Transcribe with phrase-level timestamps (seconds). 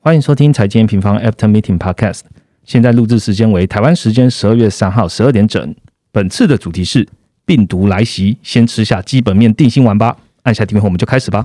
[0.00, 2.20] 欢迎收听财经平方 After Meeting Podcast。
[2.64, 5.74] 现在录制时间为台湾时间十二月三号十二点整。
[6.12, 7.06] 本次的主题是
[7.44, 10.16] 病毒来袭，先吃下基本面定心丸吧。
[10.44, 11.44] 按下订阅后，我们就开始吧。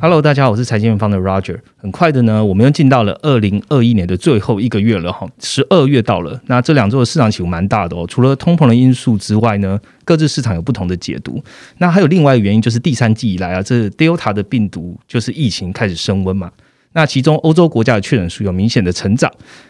[0.00, 1.58] Hello，大家好，我是财经方的 Roger。
[1.76, 6.40] 很快的呢，我们又进到了二零二一年的最后一个月了哈，十二月到了。
[6.46, 8.06] 那这两周的市场起伏蛮大的哦。
[8.06, 11.42] 除了通膨的因素之外呢，各自市场有不同的解读。
[11.78, 16.52] 那还有另外一个原因，就是第三季以来啊，这 Delta 的病毒就是疫情开始升温嘛。
[16.92, 19.28] 那其中欧洲国家的确诊数有明显的成长。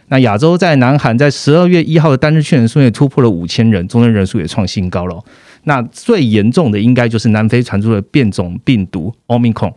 [0.09, 5.19] 那亚洲在南韩在十二月一号的单日确诊数也突破了五千人，中间人数也创新高了。
[5.65, 9.73] 那最严重的应该就是南非传出了变种病毒 Omicron。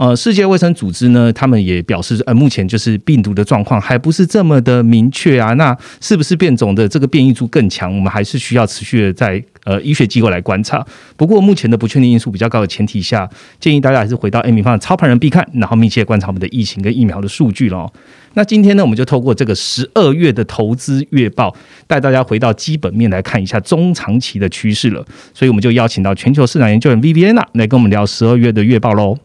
[0.00, 5.52] 呃，世界卫生组织呢，他们也表示，呃，目前就是病毒的状况还不是这么的明确啊。
[5.52, 7.94] 那是不是变种的这个变异株更强？
[7.94, 10.82] 我们还是需要持续的在呃医学机构来观察。
[11.18, 13.28] 不过目前的不确定因素比较高的前提下，
[13.60, 17.92] 建议大家还是回到 A 米方的操盘人必看，然后密切观察我们的疫情跟疫苗的数据喽。
[18.32, 21.54] 那今天呢，我们就透过这个十二月的投资月报，
[21.86, 25.04] 带大家回到基本面来看一下中长期的趋势了。
[25.34, 29.18] 所以我们就邀请到全球市场研究员 Viviana 来跟我们聊十二月的月报喽。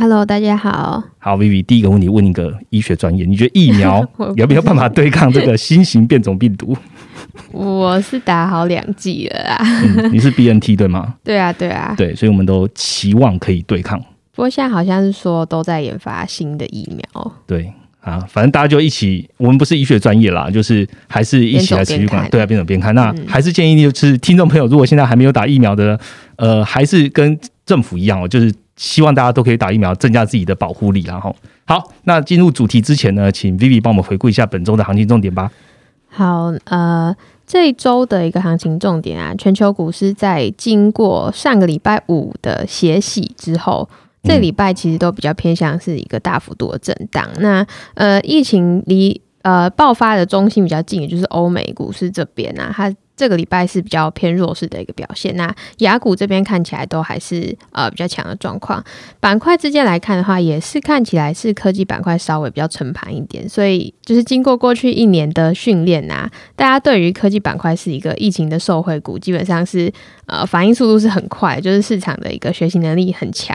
[0.00, 1.04] Hello，大家好。
[1.18, 4.02] 好，Vivi，第一个问题问一个医学专业，你觉得疫苗
[4.34, 6.74] 有没有办法对抗这个新型变种病毒？
[7.52, 10.08] 我是打好两剂了啦。
[10.10, 11.16] 你是 BNT 对吗？
[11.22, 14.00] 对啊，对啊，对，所以我们都期望可以对抗。
[14.34, 17.32] 不过现在好像是说都在研发新的疫苗。
[17.46, 22.26] 对啊，反正大家就一起，我们不是医学专业啦，就是还是一起来持续看。
[22.30, 22.94] 对啊，边走边看。
[22.94, 26.00] 那还是建议就是听众朋友，如果现在还没有打疫苗的，
[26.36, 28.50] 呃，还是跟政府一样哦，就是。
[28.80, 31.02] 希望大家都可以打疫苗，增加自己的保护力。
[31.02, 31.36] 然后，
[31.66, 35.52] 好，那进入主题之前呢，请 Vivi 帮我们回顾一下本周的行情重点吧。
[36.08, 37.14] 好，呃，
[37.46, 43.86] 这一周的一个行情重点啊，全球股市在经过上个礼拜五的血洗之后，
[44.22, 47.28] 这礼拜其实都比较偏向是一个大幅度的震荡。
[47.38, 52.90] 那呃，疫情离呃爆发的中心比较近，也就是欧美股市这边啊，它。
[53.20, 58.82] 这个礼拜是比较偏弱势的一个表现，那雅股这边看起来都还是呃比较强的状况。
[59.20, 63.46] 板块之间来看的话，也是看起来是科技板块稍微比较撑盘一点。
[63.46, 69.92] 所以就是经过过去一年的训练啊，大家对于科技板块是一个疫情的受惠股，基本上是
[70.24, 73.54] 呃反应速度是很快，就是市场的一个学习能力很强。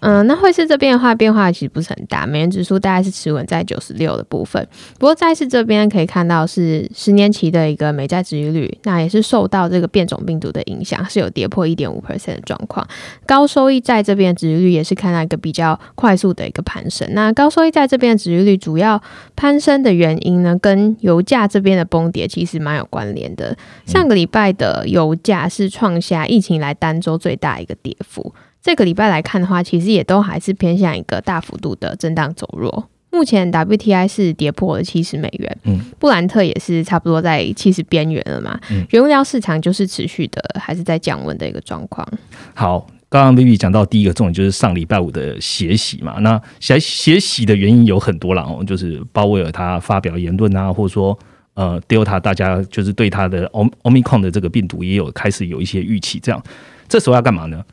[0.00, 4.66] 嗯，那汇市这边的话，变化其实不是很大，美元指数大概是持稳在九十六的部分。
[4.98, 12.86] 不过债市这边可以看到是十年期的一个美债殖利率，那也是受到这个变种病毒的影响，是有跌破一点五 percent 的状况。
[13.26, 17.08] 高收益债这边殖利率也是看到一个比较快速的一个攀升。
[17.12, 19.02] 那高收益债这边的殖利率主要
[19.34, 23.56] 攀升的原因呢，跟油价这边的崩跌其实蛮有关联的。
[23.84, 28.32] 上个礼拜的油价是创下疫情来单周最大一个跌幅。
[28.62, 32.88] 这个礼拜来看的话，其实也都还是偏向一个大幅度的震荡走弱。
[33.10, 38.60] 目前 WTI 是跌破了七十美元，嗯，布兰特也是差不多在七十边缘了嘛。
[38.70, 42.06] 嗯，原料市场就是持续的还是在降温的一个状况。
[42.52, 46.18] 好，刚刚 Baby 讲到第一个重点就是上礼拜五的血洗嘛。
[46.20, 51.18] 那血血洗的原因有很多啦，哦，就是鲍威尔他发表言论啊，或者说
[51.54, 56.20] 呃 Delta 大家就是对他的 Omicron 的这个病毒也有开始有一些预期。
[56.20, 56.40] 这样，
[56.86, 57.64] 这时候要干嘛呢？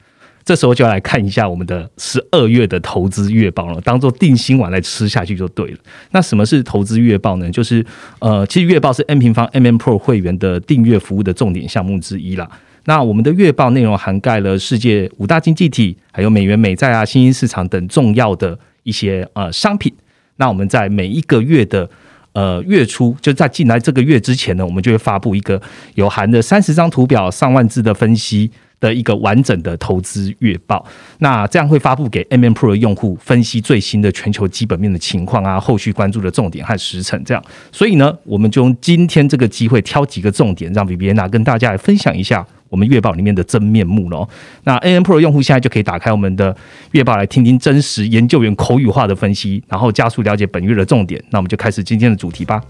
[0.45, 5.77] 这时候就要来看一下我们的十二月的投资月报了，当做定心丸来吃下去就对了。
[6.11, 7.49] 那什么是投资月报呢？
[7.49, 7.83] 就是
[8.19, 12.47] 呃，其实月报是 N 平方 M M Pro 会员的订阅服务的重点项目之一啦。
[12.83, 19.91] 那我们的月报内容涵盖了世界五大经济体，还有美元美债啊、新兴市场等重要的一些呃商品。
[20.35, 21.89] 那我们在每一个月的
[22.33, 25.59] 呃月初，就在进来这个月之前呢，我们就会发布一个
[25.95, 28.51] 有含的三十张图表、上万字的分析。
[28.85, 30.85] 的一个完整的投资月报，
[31.17, 37.43] 那这样会发布给 M M Pro 的用户分析最新的全球基本面的情况啊，后续关注的重点和时程这样。
[37.71, 44.27] 所以呢，我们就用今天这个机会挑几个重点，让 Viviana 跟大家来分享一下我们月报里面的真面目喽。
[44.65, 46.55] 那 M M Pro 用户现在就可以打开我们的
[46.91, 51.23] 月报来听听真实研究员口语化的分析，然后加速了解本月的重点。
[51.31, 52.61] 那我们就开始今天的主题吧。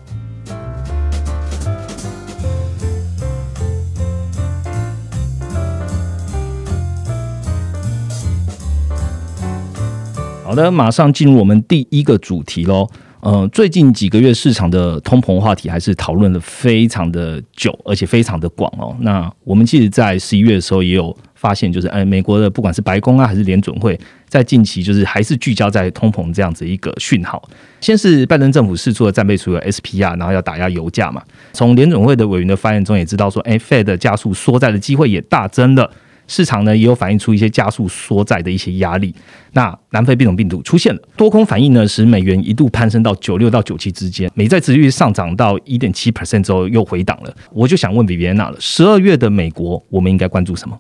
[10.56, 12.88] 好的，马上进入我们第一个主题喽。
[13.24, 18.96] 嗯，最近几个月市场的通膨话题还是讨论的非常的久，而且非常的广哦。
[19.02, 24.00] 那我们其实，在十一月的时候也有发现，就是哎，美国的不管是白宫啊，还是联准会，
[24.30, 27.44] 在近期就是还是聚焦在通膨这样子一个讯号。
[27.82, 31.22] 先是拜登政府试出了战备储的 SPR，然后要打压油价嘛。
[31.52, 35.92] 从联准会的委员的发言中也知道说，哎，Fed 加速缩债的机会也大增了。
[36.28, 39.14] 市场呢也有反映出一些加速缩债的一些压力。
[39.54, 47.36] 那南非变种病毒出现了，多空反应呢，使美元一度攀升到九六到九七之间，美债殖率上涨到一点七 percent 之后又回档了。
[47.52, 50.80] 我就想问比比安娜了，十二月的美国，我们应该关注什么？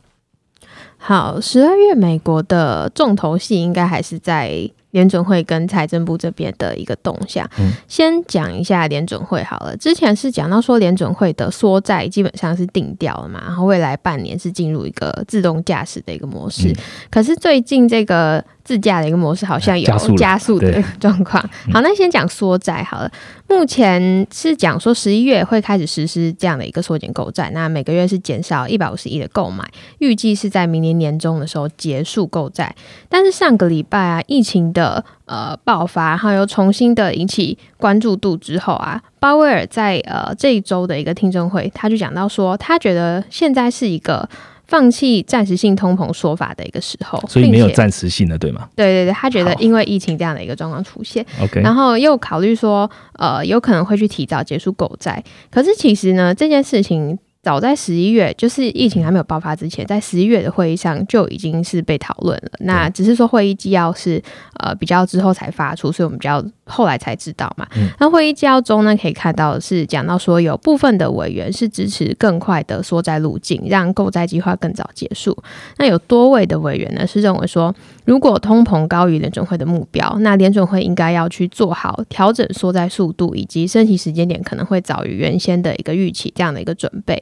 [0.98, 4.70] 好，十二月美国的重头戏应该还是在。
[4.96, 7.46] 联准会跟财政部这边的一个动向，
[7.86, 9.76] 先讲一下联准会好了。
[9.76, 16.74] 之前是讲到说联准会的缩债基本上是定掉了嘛，然后未来半年是进入一个自动驾驶的一个模式。
[17.12, 18.42] 可是最近这个。
[18.66, 19.86] 自驾的一个模式好像有
[20.18, 21.42] 加速的 状况。
[21.72, 23.10] 好，那先讲缩债好了。
[23.48, 29.64] 目前是讲说十一月会开始实施这样的一个缩减购债，那每个月是减少一百五十亿的购买，
[30.00, 32.76] 预计是在明年年中的时候结束购债。
[33.08, 44.28] 但是上个礼拜啊，疫情的呃爆发，然后又重新的引起关注度之后啊，鲍威尔在呃这一周的一个听证会，他就讲到说，他觉得现在是一个。
[44.68, 48.68] 放弃暂时性通膨说法的一个时候，所以没有暂时性的，对吗？
[48.76, 52.90] 对对对，他觉得因为疫情这样的一个状况出现，OK，然后又考虑说，
[53.20, 55.24] 呃，有可能会去提早结束购债。
[55.50, 62.50] 可是其实呢，这件事情早在十一月，就是疫情还没有爆发之前，在十一月的会议上就已经是被讨论了。
[62.62, 64.20] 那只是说会议纪要是
[64.62, 66.44] 呃比较之后才发出，所以我们比较。
[66.68, 67.68] 后来才知道嘛。
[68.00, 75.38] 那会议纪要中呢，可以看到是讲到说，有部分的委员是支持更快的缩债路径，让购债计划更早结束。
[75.78, 77.72] 那有多位的委员呢，是认为说，
[78.06, 87.22] 如果通膨高于联准会的目标，那联准会应该要去做好调整缩债速度以及升息时间点可能会早于原先的一个预期这样的一个准备。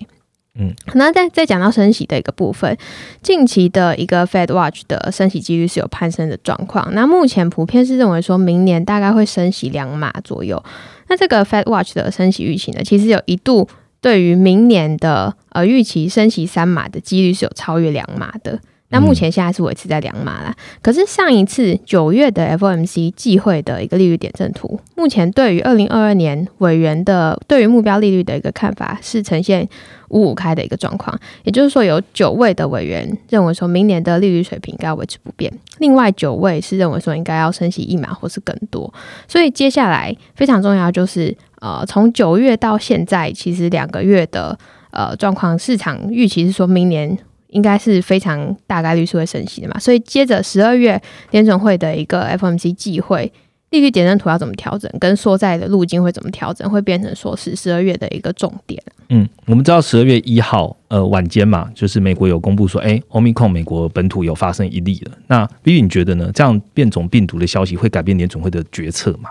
[0.59, 2.77] 嗯，那再再讲到升息的一个部分，
[3.23, 6.93] 近期的一个 Fed Watch 的升息几率是有攀升的状况。
[6.93, 10.63] 那目前普遍是认为说明年大概会升息两码左右。
[11.07, 13.67] 那这个 Fed Watch 的升息预期呢，其实有一度
[13.99, 18.59] 对于明年的呃预期升息三码的几率是有超越两码的。
[18.93, 20.55] 那目前现在是维持在两码啦。
[20.83, 29.67] 可是上一次九月的 FOMC 季会的一个利率点阵图，目前对于二零二二年委员的对于目标利率的一个看法是呈现
[30.09, 38.93] 五五开的一个状况，也就是说有九位的委员认为说明年的利率水平应该维持不变，另外九位是认为说应该要升息一码或是更多。
[39.27, 44.55] 所以接下来非常重要就是呃，从九月到现在，其实两个月的
[44.91, 47.17] 呃状况，市场预期是说明年。
[47.53, 51.01] 应该是非常大概率是会升息的嘛，所以接着十二月
[51.31, 53.31] 联准会的一个 FOMC 季会
[53.69, 58.81] 利率点阵图要怎么调整，跟缩债的路径会怎么调整，会变成说是十二月的一个重点。
[59.09, 65.11] 嗯，我们知道十二月一号呃晚间嘛，就是美国有公布说，哎，Omicron 美国本土有发生一例了。
[65.27, 66.31] 那 v i 你觉得呢？
[66.33, 69.29] 这样变种病毒的消息会改变联准会的决策吗？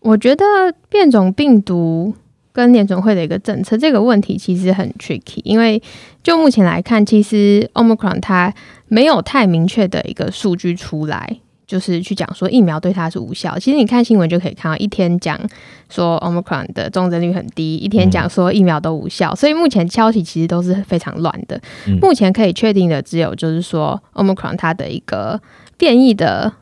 [0.00, 0.44] 我觉得
[0.88, 2.14] 变种病毒。
[2.52, 5.82] 跟联准会的一个政策，这个问题其实很 tricky，因为
[6.22, 8.52] 就目前来看，其实 omicron 它
[8.88, 13.58] 没有太明确的一个数据出来，就是去讲说疫苗对它是无效。
[13.58, 15.40] 其实你看新闻就可以看到，一天讲
[15.88, 21.60] 说 omicron 的重症率很低，一天讲说疫苗都无效，所以目前消息其实都是非常乱的。
[22.00, 25.40] 目前可以确定的只有就是说 omicron 它的一个
[25.78, 26.52] 变异的。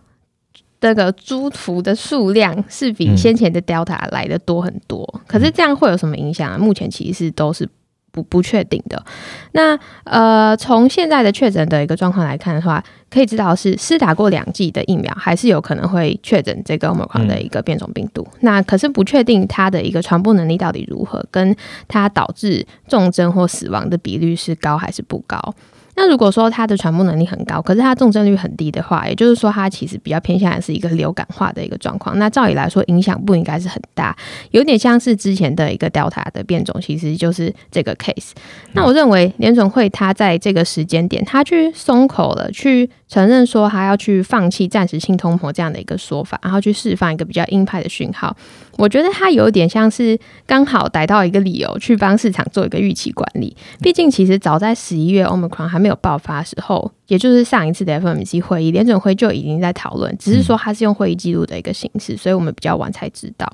[0.80, 6.52] 这个猪图的数量是比先前的 Delta 来的多很多，可是这样会有什么影响？
[6.52, 7.68] 啊目前其实都是
[8.10, 9.04] 不不确定的。
[9.52, 18.26] 那呃，从现在的确诊的一个状况来看的话，可以知道是施打过两剂的疫苗，还是有可能会确诊这个 Omicron 的一个变种病毒。
[18.40, 21.54] 那可是不确定它的一个传播能力到底如何，跟
[21.87, 25.54] 它导致重症或死亡的比率是高还是不高。
[26.02, 32.19] 那如果说它的传播能力很高，可是它重症率很低的话，也就是说它其实比较偏向的是一个流感化的一个状况。
[32.19, 34.16] 那照理来说，影响不应该是很大，
[34.52, 38.30] 有点像是之前的一个 Delta 的变种，其实就是这个 case。
[38.73, 48.35] 那我认为联总会它在这个时间点，它去松口了，去承认说它要去放弃暂时性通膨这样的一个说法，然后去释放一个比较鹰派的讯号。
[48.80, 53.54] 我觉得它有点像是刚好逮到一个理由去帮市场做一个预期管理。
[53.82, 63.46] 毕竟其实早在十一月 Omicron 还没有爆发的时候，也就是上一次的 FOMC 会议，联准会就已经在讨论，只是说它是用会议记录的一个形式，所以我们比较晚才知道。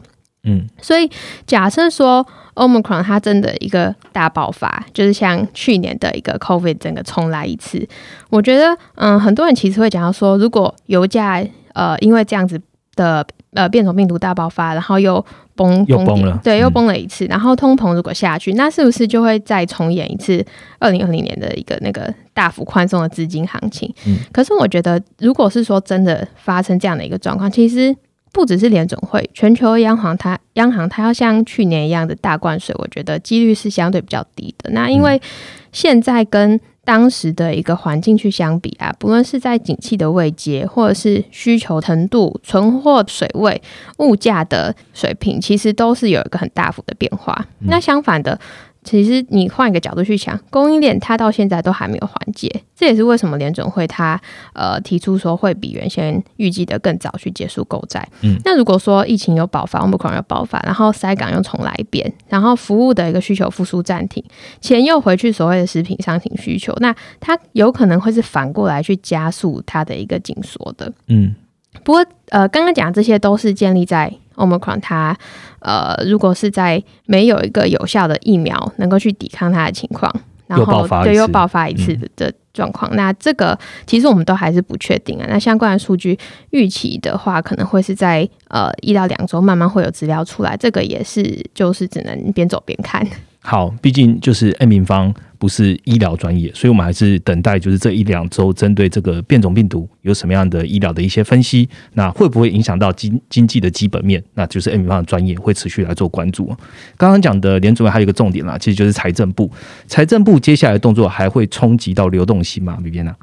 [0.44, 1.10] 嗯，所以
[1.44, 7.84] 假设说 Omicron 它真的一个大爆发，就是像去年的一个 COVID 整个重来一次，
[8.30, 12.60] 我觉得嗯，很多人其实会讲到说，如果油价呃因为这样子
[12.94, 13.26] 的。
[13.56, 17.24] 呃，变种病毒大爆发，然后又崩又崩了对，又嗯崩了一次。
[17.24, 20.44] 然后通膨如果下去，那是不是就会再重演一次
[20.78, 23.92] 二零二零年的一个那个大幅宽松的资金行情？
[24.06, 27.96] 嗯可是我觉得，如果是说真的发生这样的一个状况，其实
[28.30, 34.70] 不只是联总会，全球央行它央行它要像去年一样的大灌水，我觉得几率是相对比较低的。
[34.72, 35.18] 那因为
[35.72, 43.60] 现在跟当时的一个环境去相比啊，不论是在景气的位阶，或者是需求程度、存货水位、
[43.98, 47.44] 物价的水平，其实都是有一个很大幅的变化。
[47.62, 48.38] 那相反的，
[48.86, 54.18] 其实你换一个角度去想，供应链它到现在都还没有缓解，这也是为什么联准会它
[54.54, 58.06] 呃提出说会比原先预计的更早去结束购债。
[58.22, 64.22] 嗯，那如果说疫情有爆发，我们可能有爆发，然后塞港又重来一遍，然后服务的一个需求复苏暂停，
[64.60, 70.92] 钱又回去所谓的食品商品需求，那它有可能会是反过来去加速它的一个紧缩的。
[71.08, 71.34] 嗯
[71.86, 75.16] 不过，呃，刚刚讲这些都是建立在 Omicron 它，
[75.60, 80.12] 呃，如果是在没有一个有效的疫苗能够去抵抗它的情况，
[80.48, 85.26] 然后对又爆发一次的的状况，那这个其实我们都还是不确定啊。
[85.28, 86.18] 那相关的数据
[86.50, 93.06] 预期的话，可能会是在呃一到两周慢慢会有资料出来，这个也是就是只能边走边看。
[93.42, 104.22] 好，毕竟就是 N 平方不是医疗专业，所以我们还是等待就是这一两周针对这个变种病毒有什么样的医疗的一些分析，那会不会影响到经经济的基本面？
[104.34, 106.46] 那就是 M 方的专业会持续来做关注。
[106.96, 109.50] 刚刚讲的连主任还有一个重点啦，其实就是财政部，
[109.86, 112.78] 财政部接下来的动作还会冲击到流动性吗？
[112.82, 113.14] 比边呢？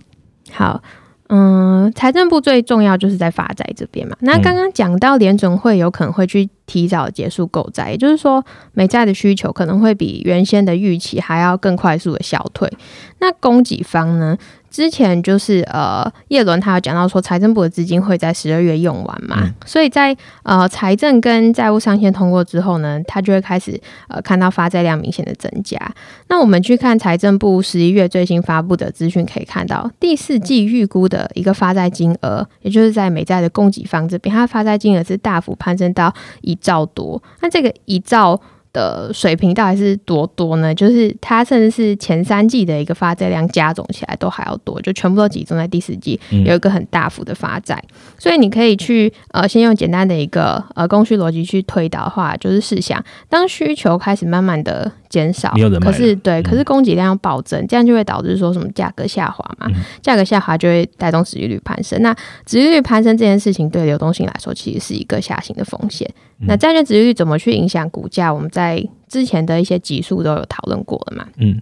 [0.52, 0.82] 好，
[1.30, 4.16] 嗯，财政部最重要就是在发债这边嘛。
[4.20, 12.72] 那刚刚讲到联准会有可能会去提早结束购债，也就是说美债的需求可能会比原先的预期还要更快速的消退。
[13.20, 14.38] 那供给方呢？
[14.74, 25.80] 之前就是呃，叶伦他有讲到说，财政部的资金会在十二月用完嘛，嗯所以在呃财政跟债务上限通过之后呢，他就会开始呃看到发债量明显的增加。
[26.28, 36.12] 那我们去看财政部十一月最新发布的资讯，可以看到第四季预估的一个发债金额，也就是在美债的供给方这边，它的发债金额是大幅攀升到
[36.42, 37.22] 一兆多。
[37.42, 38.42] 那这个一兆
[38.74, 40.74] 的水平到底是多多呢？
[40.74, 47.82] 就是它甚至是前三季的一个发债量加总起来都还要多，就全部都集中在第四季，嗯有一个很大幅的发债。
[48.18, 59.68] 所以你可以去呃，先用简单的一个呃供需逻辑去推导的话，就是试想，当需求开始慢慢的减少没有人，可是对，嗯可是供给量要暴增，这样就会导致说什么价格下滑嘛？
[59.70, 62.02] 嗯价格下滑就会带动殖利率攀升。
[62.02, 62.12] 那
[62.48, 66.12] 殖利率攀升这件事情对流动性来说，其实是一个下行的风险。
[66.40, 68.34] 嗯那债券殖利率怎么去影响股价？
[68.34, 71.28] 我们在之前的一些集数都有讨论过了嘛。
[71.38, 71.62] 嗯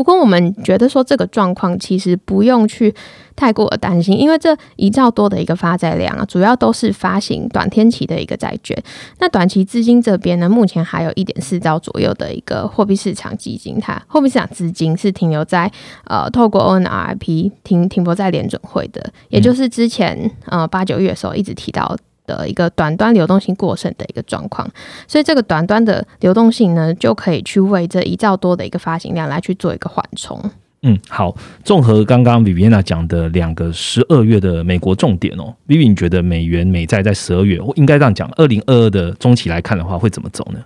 [0.00, 2.94] 不过我们觉得说这个状况其实不用去
[3.36, 8.74] 太过的担心，因为这一兆多的一个发债量啊，主要都是发行短天期的一个债券。
[9.18, 15.70] 那短期资金这边呢，目前还有一点四兆左右的一个货币市场基金，它货币市场资金是停留在
[16.06, 21.94] 呃透过 ONRP 停停泊在联准会的，也就是之前呃八九月的时候一直提到。
[22.30, 24.68] 的一个短端流动性过剩的一个状况，
[25.08, 30.40] 所以这个短端的流动性呢，就可以去为这一兆多的一个发行量来去做一个缓冲。
[30.82, 31.34] 嗯，好。
[31.64, 40.60] 综合刚刚 Viviana 讲的两个十二月的美国重点哦，Vivi，你觉得美元美债在十二月，我应该这样讲，二零二二的中期来看的话，会怎么走呢？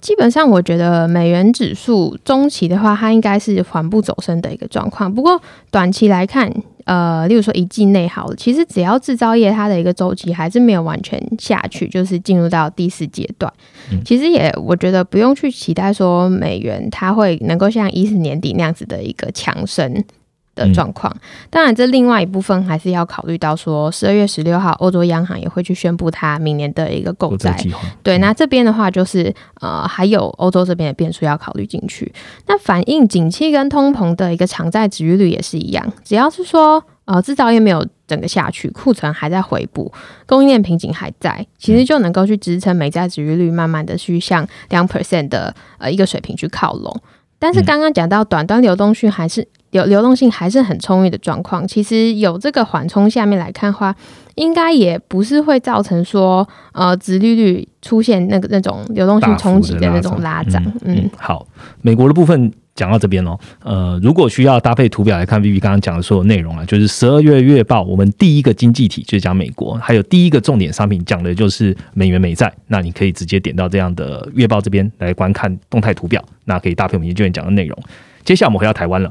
[0.00, 5.14] 基本上，我觉得美元指数中期的话，它应该是缓步走升的一个状况。
[5.14, 5.40] 不过
[5.70, 6.52] 短期来看，
[6.84, 13.52] 呃，例如说一季内好了，其实只要制造业它的一个周期还是没有完全下去，就是进入到第四阶段。
[13.90, 20.04] 嗯其实也我觉得不用去期待说美元它会能够像一四年底那样子的一个强升。
[20.54, 21.14] 的状况，
[21.48, 27.52] 当然，这另外一部分还是要考虑到说，十二月十六号，欧洲央行也会去宣布它明年的一个购债。
[27.54, 32.12] 计划，对，那这边的话就是呃，还有欧洲这边的变数要考虑进去。
[32.46, 39.90] 那反映景气跟通膨的一个偿债值率率也是一样，只要是说呃制造业没有整个下去，库存还在回补，
[40.26, 46.94] 供应链瓶颈还在，其实就能够去支撑美债值率率慢慢的去向两 percent 的呃一个水平去靠拢。
[47.38, 53.94] 但是刚刚讲到短端流动性还是流流动性还是很充裕的状况，其实有这个缓冲下面来看的话，
[54.36, 60.62] 应该也不是会造成说呃，殖利率出现那个那种流动性冲击的那种拉涨。
[60.82, 61.46] 嗯嗯，好，
[61.80, 77.78] 美国的部分讲到这边哦，呃，如果需要搭配图表来看，Vivi 刚刚讲的所有内容啊，就是十二月月报，我们第一个经济体就是讲美国，还有第一个重点商品讲的就是美元美债，那你可以直接点到这样的月报这边来观看动态图表，那可以搭配我们研究员讲的内容。
[78.22, 79.10] 接下来我们回到台湾了。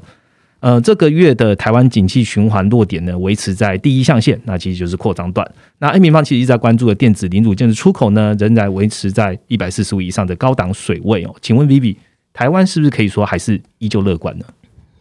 [0.61, 5.45] 呃，这个月的台湾景气循环落点呢，维持在第一象限，那其实就是扩张段。
[5.79, 11.35] 那 A 平方其实一直在关注的电子零组件的出口呢，仍然维持在一百四十五以上的高档水位哦。
[11.41, 11.97] 请问 Vivi，
[12.31, 14.45] 台湾是不是可以说还是依旧乐观呢？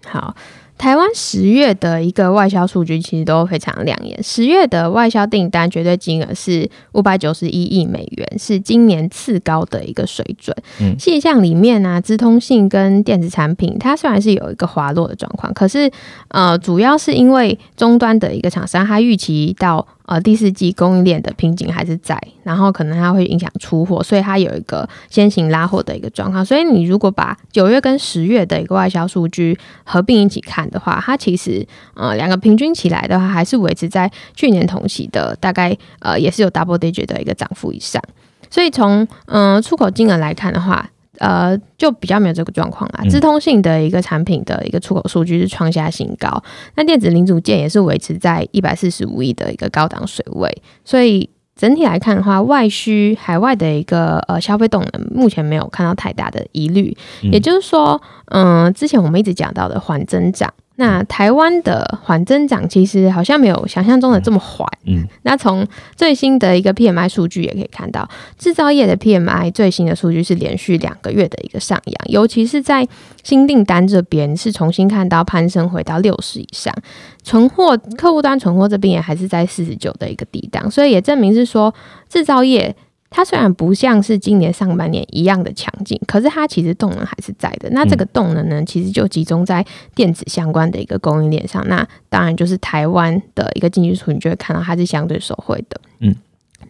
[0.06, 0.34] 好。
[0.80, 10.56] 台湾十月的一个外销数据其实都非常亮眼，十月的外销订单绝对金额是五百九十一亿美元，是今年次高的一个水准。
[10.80, 15.90] 嗯，现象里面呢，资通信跟电子产品，它虽然是有一个滑落的状况，可是
[16.28, 19.86] 呃，主要是因为终端的一个厂商，它预期到。
[20.10, 26.44] 呃，第四季供应链的瓶颈还是在，然后可能它会影响出货，所以它有一个先行拉货的一个状况。
[26.44, 31.64] 所以你如果把九月跟十月的一个外销数据合并一起看的话，它其实
[31.94, 38.02] 呃两个平均起来的话，还是维持在去年同期的大概呃也是有 double digit 的一个涨幅以上。
[38.50, 40.90] 所以从嗯出口金额来看的话。
[41.20, 43.04] 呃，就比较没有这个状况啦。
[43.08, 46.42] 资通信的一个产品的一个出口数据是创下新高，
[46.74, 56.96] 那电子零组件也是维持在一百四十五亿的一个高档水位，所以整体来看的话，外需海外的一个呃消费动能目前没有看到太大的疑虑。
[57.20, 58.00] 也就是说，
[58.32, 60.50] 嗯，之前我们一直讲到的缓增长。
[60.80, 64.66] 那台湾的缓增长其实好像没有想象中的这么缓。
[64.86, 68.08] 嗯，那从最新的一个 PMI 数据也可以看到，
[68.38, 72.88] 制造业的 PMI 最新的数据是连续两个月的一个上扬，尤其是在
[73.22, 76.74] 新订单这边是重新看到攀升回到六十以上，
[77.22, 81.74] 存货客户端存货这边也还是在四十九的一个低档，所以也证明是说
[82.08, 82.74] 制造业。
[83.10, 87.68] 它虽然不像是今年上半年一样的强劲，可是它其实动能还是在的。
[87.70, 91.66] 那这个动能呢，其实就集中在电子相关的一个供应链上。
[91.68, 95.80] 那当然就是台湾的一个经济数，你就会看到它是相对受惠的。
[95.98, 96.14] 嗯，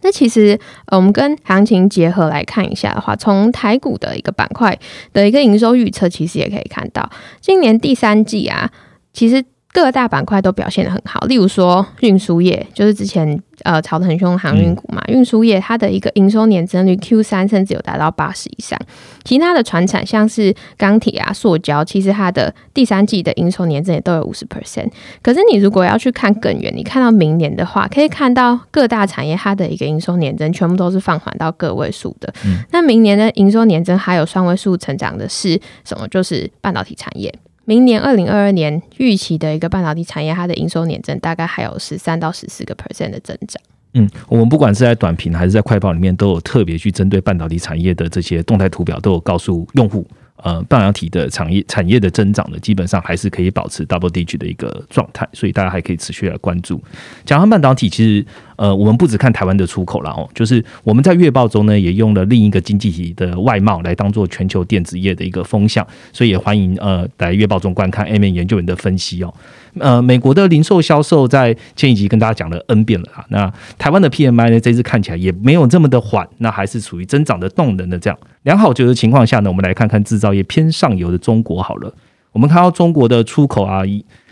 [0.01, 4.77] 那其实呃，我们跟行情结合来看一下的话，从台股的一个板块
[5.13, 7.07] 的一个营收预测，其实也可以看到，
[7.39, 8.71] 今年第三季啊，
[9.13, 9.45] 其实。
[9.73, 18.77] 各大板块都表现的很好，例如说运输业，就是之前呃炒得很凶航运股嘛，运输业它的一个营收年增率 Q 三甚至有达到八十以上。
[19.23, 24.89] 其他的船产像是钢铁啊、塑胶，其实它的第三季的营收年增也都有五十 percent。
[25.21, 32.33] 可是你如果要去看更远，你看到明年的话，可以看到各大产业它的一个营收年增全部都是放缓到个位数的。
[32.71, 36.05] 那明年的营收年增还有双位数成长的是什么？
[36.09, 37.33] 就是半导体产业。
[37.65, 43.61] 明年二零二二年预期的一个半导体产业，它的营收年增大概还有十三到十四个 percent 的增长。
[43.93, 50.05] 嗯，我们不管是在短评还是在快报里面，都有特别去针对半导体产业的这些动态图表，都有告诉用户。
[50.43, 56.81] 呃，半导体的产业产业的增长呢，基本上还是可以保持 double digit 的一个状态，所以大家还可以持续来关注。
[57.23, 58.25] 讲到半导体，其实
[58.55, 69.33] 呃，我们不只看台湾的出口了哦，就是我们在月报中呢，也用了另一个经济体的外贸来当做全球电子业的一个风向，所以也欢迎呃来月报中观看 M N 研究员的分析哦。
[69.79, 73.25] 呃，美国的零售销售在前一集跟大家讲了 N 遍了啊。
[73.29, 81.93] 那台湾的 PMI 呢，这次看起来也没有这么的缓，那还是处于增长的动能的这样良好觉的情况下呢，我们来看看制造业偏上游的中国好了。
[82.31, 83.81] 我们看到中国的出口啊，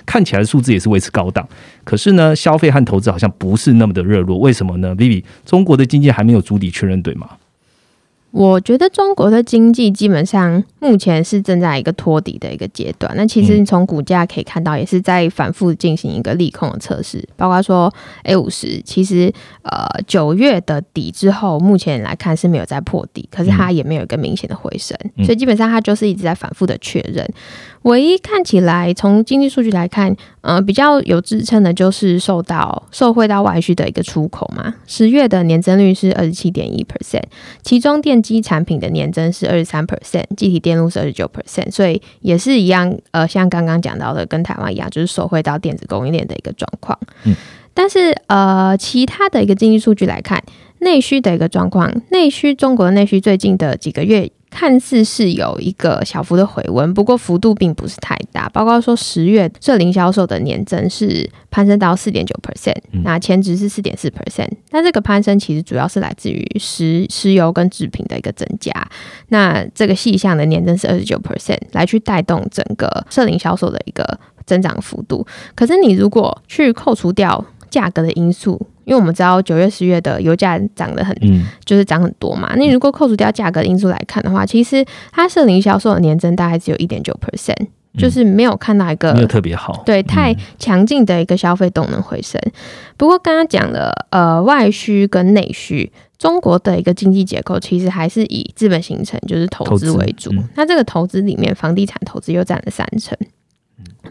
[0.06, 1.47] 看起来数字也是维持高档，
[1.84, 7.30] 可是呢，消费和投资好像不是那么的热络，为什么呢？Vivi，中国的经济还没有足底确认对吗？
[8.32, 13.12] 我觉得中国的经济基本上目前是正在一个托底的一个阶段。
[13.15, 17.28] 那其实你从股价可以看到，也是在反复进行一个利空的测试。
[17.36, 17.92] 包括说
[18.24, 27.28] A 五十，其实呃九月的底之后，目前来看是没有在破底，可是它也没有一个明显的回升，所以基本上它就是一直在反复的确认。
[27.84, 34.76] 唯一看起来从经济数据来看，呃，比较有支撑的，就是受到受惠到外需的一个出口嘛。
[34.86, 37.24] 十月的年增率是二十七点一 percent，
[37.63, 46.97] 其中电机产品的年增是二十三 percent，机体电路是二十九 percent，所以也是一样，呃，像刚刚讲到的，跟台湾一样，就是手绘到电子供应链的一个状况。
[47.25, 47.36] 嗯，
[47.73, 50.43] 但是呃，其他的一个经济数据来看，
[50.79, 54.32] 内需的一个状况，内需中国内需最近的几个月。
[54.50, 58.50] 看似是有一个小幅的回温，不过幅度并不是太大。
[58.50, 64.50] 包括说十月社零销售的年增是攀升到四点九 percent，那前值是四点四 percent。
[64.72, 68.72] 那这个攀升其实主要是来自于石石油跟制品的一个增加。
[69.28, 75.26] 那这个细项的年增是二十九 percent，来去带动整个社零销售的一个增长幅度。
[75.56, 81.15] 可是你如果去扣除掉价格的因素，因为我们知道九月、十月的油价涨得很，
[81.63, 82.56] 就是涨很多嘛。
[82.56, 87.67] 那如果扣除掉价格因素来看的话，其实它社零销售的年增大概只有一点九 percent，
[87.99, 92.41] 就是没有看到一个没有特别好，对，太强劲的一个消费动能回升。
[92.97, 100.32] 不过刚刚讲了，呃，外需跟内需，中国的一个经济结构其实还是以资本形成，就是投资为主。
[100.56, 103.15] 那这个投资里面，房地产投资又占了三成。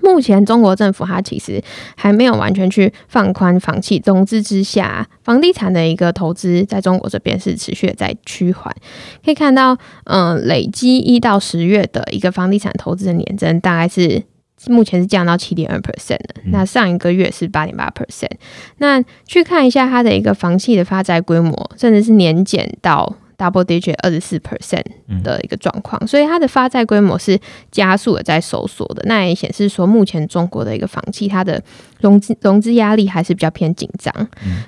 [0.09, 1.63] 目前中国政府它其实
[1.95, 8.75] 还没有完全去放宽房企融资之下，房地产的一个投资在中国这边是持续的在趋缓。
[9.23, 14.23] 可以看到，嗯，累积一到十月的一个房地产投资的年增，大概是
[14.67, 16.37] 目前是降到七点二 percent 的。
[16.47, 18.33] 那上一个月是八点八 percent。
[18.79, 23.15] 那去看一下它的一个房企的发债规模，甚至是年减到。
[23.39, 24.83] Double digit 二十四 percent
[25.23, 27.39] 的一个状况，所以它的发债规模是
[27.71, 29.03] 加速的在收缩的。
[29.07, 31.63] 那也显示说，目前中国的一个房企，它的
[32.01, 34.13] 融资融资压力还是比较偏紧张。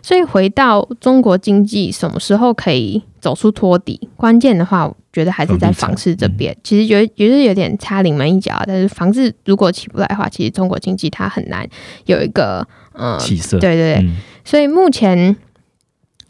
[0.01, 6.57] 所以回到中国经济什么时候可以走出托底，关键的话，我觉得还是在房市这边。
[6.63, 11.69] 其实觉得也是有点差临门一脚，但是房市如果起不来的话，其实中国经济它很难
[12.07, 13.59] 有一个嗯起色。
[13.59, 14.11] 对对对，
[14.45, 15.37] 所以目前。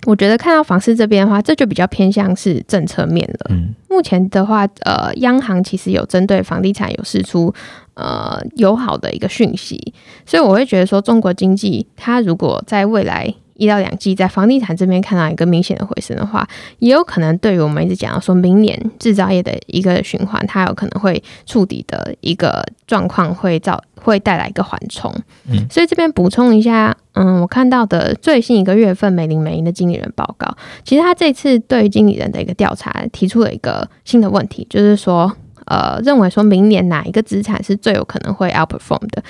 [0.07, 3.51] 我觉得看到房市这边的话，这就比较偏向是政策面了。
[3.51, 7.53] 嗯，目前的话，呃，央行其实有针对房地产有释出
[7.95, 9.93] 呃友好的一个讯息，
[10.25, 13.35] 所以我会觉得说，中国经济它如果在未来。
[13.61, 25.15] 一到两季在房地产这边看到一个明显的回升的话，也有可能对于我们一直讲到说明年制造业的一个循环，它有可能会触底的一个状况会造会带来一个缓冲。
[25.51, 35.31] 嗯，所以这边补充一下，嗯，我看到的最新一个月份美林美银的经理人报告，其实他这次对于经理人的一个调查提出了一个新的问题，就是说，
[35.67, 39.23] 呃，认为说明年哪一个资产是最有可能会 outperform 的？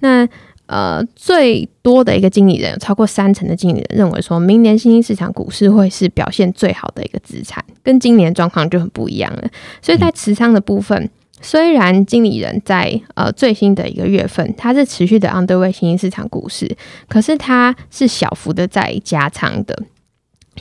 [0.00, 0.28] 那
[0.66, 9.48] 呃，最多的一个经理人，超过三成的经理人认为，说明年新兴市场股市会是表现最好的一个资产，跟今年状况就很不一样了。
[9.80, 11.08] 所以在持仓的部分，
[11.40, 16.76] 虽然经理人在呃最新的一个月份，它是持续的 underway 新兴市场股市，
[17.08, 19.84] 可是它是小幅的在加仓的，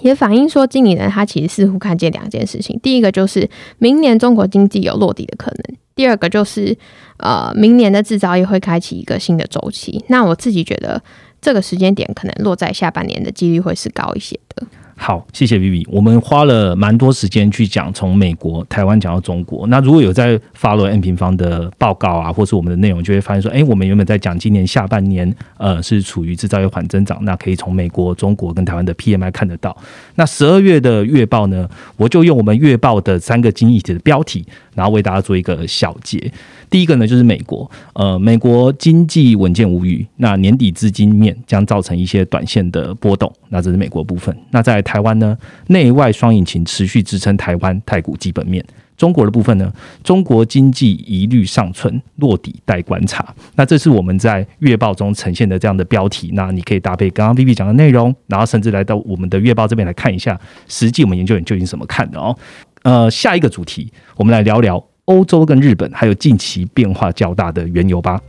[0.01, 5.77] 也反映说经理人他其实似乎看见两件事情：第一个就是明年中国经济有落地的可能。
[5.95, 6.77] 第二个就是，
[7.17, 10.03] 呃，明年的制造业会开启一个新的周期。
[10.09, 11.01] 那我自己觉得，
[11.41, 14.67] 这个时间点可能落在下半年的几率会是高一些的。
[14.97, 15.85] 好，谢谢 Vivi。
[15.89, 19.67] 我们花了蛮多时间去讲从美国、台湾讲到中国。
[19.67, 27.19] 那如果有在 follow N 平方的报告啊，或是我们的内容，就会发现说，哎，我们原本在讲今年下半年，呃，是处于制造业缓增长。
[27.23, 29.75] 那可以从美国、中国跟台湾的 PMI 看得到。
[30.15, 36.31] 那十二月的月报呢，我就用我们月报的三个经济体的标题，然后为大家做一个小结。
[36.75, 44.37] 第一个呢，就是美国，呃，美国经济稳健无虞，那年底资金面将造成一些短线的波动，那这是美国部分。
[44.51, 48.61] 那在台湾呢，内外双引擎持续支撑台湾太股基本面。
[48.97, 49.71] 中国的部分呢，
[50.03, 53.33] 中国经济疑虑尚存，落底待观察。
[53.55, 56.31] 那这是我们在月报中呈现的这样的标题。
[56.33, 62.37] 那你可以搭配刚刚 B B 讲的内容，然后甚至来到我们的月报这边来看一下，实际我们研究员究竟怎么看的哦。
[62.83, 64.85] 呃，下一个主题，我们来聊聊。
[65.05, 68.19] 欧洲跟日本还有近期变化较大的原油吧。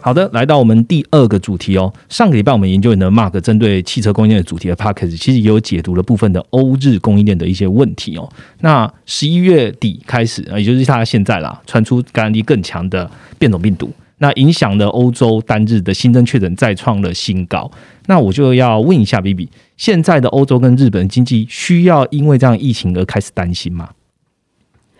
[0.00, 1.92] 好的，来到我们第二个主题哦。
[2.08, 8.28] 上个礼拜我们研究员的 Mark 针对汽车供应链的主题的 p a c k a g e 其实也有解读了部分的欧日供应链的一些问题哦。
[8.60, 13.92] 那十一月底开始，也就是它现在啦，传出感染力更强的变种病毒。
[14.22, 17.68] 那影响了欧洲单日的新增确诊再创了新高。
[18.06, 23.90] 那我就要问一下 B B，现在的欧洲跟日本经济需要因为这样疫情而开始担心吗？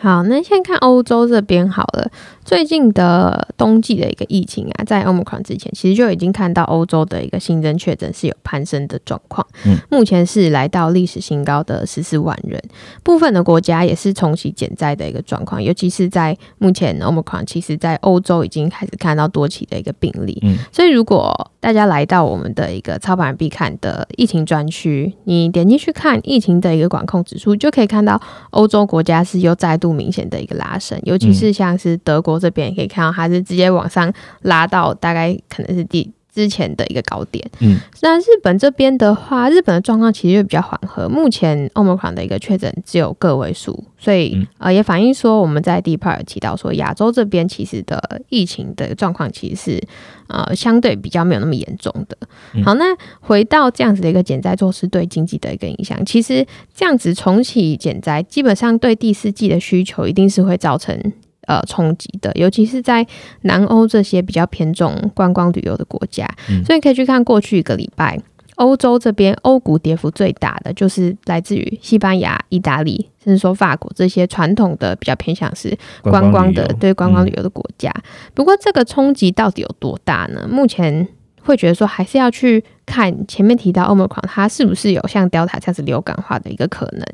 [0.03, 2.11] 好，那先看欧洲这边好了。
[2.45, 9.47] 最近的冬季的一个疫情啊，在 Omicron 之前，其实就已经看到欧洲的一个新增确诊是有攀升的状况。
[9.65, 12.61] 嗯，目前是来到历史新高的十四万人。
[13.05, 20.37] 部分的国家也是重启减灾的一个状况，尤其是在目前 Omicron，其实在欧洲已经开始看到多起的一个病例。
[20.43, 32.33] 嗯，所以如果大家来到我们的一个超版必看的疫情专区，你点进去看疫情的一个管控指数，就可以看到欧洲国家是又再度明显的一个拉升，尤其是像是德国。
[32.43, 37.45] 这边也可以看到，它是直接往上拉到大概可能是第之前的一个高点。
[37.61, 49.83] 嗯，那日本这边的话，日本的状况其实就比较缓和，目前欧盟款的一个确诊只有个位数，所以呃也反映说我们在第一 part 提到说亚洲这边其实的疫情的状况其实是
[50.29, 52.17] 呃相对比较没有那么严重的。
[52.65, 52.85] 好，那
[53.21, 61.13] 回到这样子的一个减灾措施对经济的一个影响，其实这样子重启减灾，基本上对第四季的需求一定是会造成。
[61.53, 63.07] 呃，冲击的，尤其是在
[63.43, 66.27] 南欧这些比较偏重观光旅游的国家，
[66.65, 68.19] 所以你可以去看过去一个礼拜，
[68.55, 77.93] 欧洲这边欧股跌幅最大的就是来自于西班牙、意大利，甚至说法国这些传统的比较偏向是观光的对观光旅游的国家。
[78.33, 80.49] 不过，这个冲击到底有多大呢？
[80.51, 81.07] 目前
[81.43, 87.07] 会觉得说，还是要去看前面提到 Omicron 它是不是有像 Delta 这样子流感化的一个可能。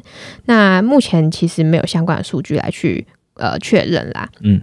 [0.45, 3.05] 那目前其实没有相关的数据来去
[3.39, 4.29] 呃确认啦。
[4.41, 4.61] 嗯。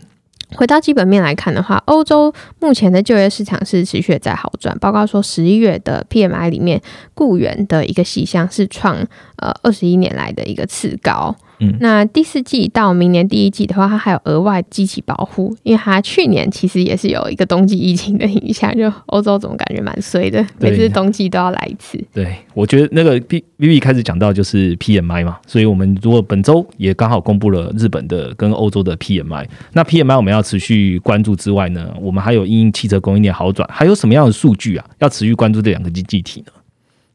[0.56, 4.78] 回到基本面来看的话，欧洲目前的就业市场是持续在好转。
[4.78, 6.80] 报告说，十一月的 PMI 里面
[7.16, 8.96] 雇员的一个细项是创
[9.38, 11.36] 呃二十一年来的一个次高。
[11.60, 21.98] 嗯，那第四季到明年第一季的话，它还有额外机器保护，因为它去年其实也是有一个冬季疫情的影响，就欧洲总感觉蛮衰的， 每次冬季都要来一次。
[22.14, 34.86] 对，我觉得那个 B V V 开始讲到就是 P M I 嘛，所以我们如果本周也刚好公布了日本的跟欧洲的 P M I，那 P M I 我们要持续关注之外呢，我们还有因汽车供应链好转，还有什么样的数据啊？
[35.00, 36.52] 要持续关注这两个经济体呢？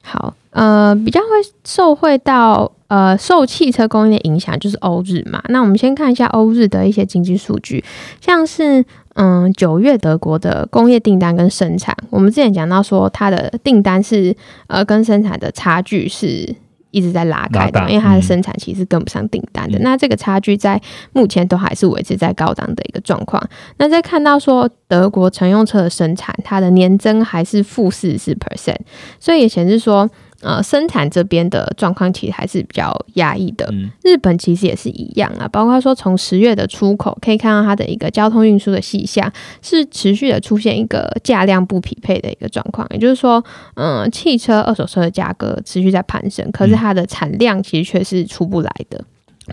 [0.02, 1.26] 好，呃，比较会
[1.64, 2.72] 受惠到。
[2.90, 5.40] 呃，受汽车供应的影响就是欧日嘛。
[5.48, 7.84] 那我们先看一下欧日的一些经济数据，
[8.20, 14.34] 像是嗯九月德国的工业订单跟生产，我们之前讲到说它的订单是
[14.66, 16.52] 呃跟生产的差距是
[16.90, 19.78] 一直在拉开的，因为它的生产其实跟不上订单的。
[19.78, 23.40] 那这个差距在目前都还是维持在高档的一个状况。
[23.76, 28.80] 那再看到说德国乘用车的生产，它的年增还是负四十 percent，
[29.20, 30.10] 所以也显示说。
[30.40, 33.72] 呃，生产这边的状况其实还是比较压抑的。
[34.02, 49.04] 日本其实也是一样啊，包括说从十月的出口可以看到它的一个交通运输的细项是持续的出现一个价量不匹配的一个状况，也就是说，嗯，汽车二手车的价格持续在攀升，可是它的产量其实却是出不来的。